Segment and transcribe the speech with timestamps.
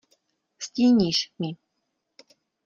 [0.57, 1.49] Stíníš mi.